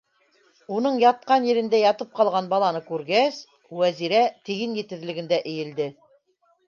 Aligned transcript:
Уның 0.75 0.95
ятҡан 1.01 1.45
ерендә 1.49 1.81
ятып 1.81 2.15
ҡалған 2.21 2.49
баланы 2.53 2.81
күргәс, 2.87 3.37
Вәзирә 3.83 4.23
тейен 4.49 4.75
етеҙлегендә 4.83 5.41
эйелде. 5.53 5.89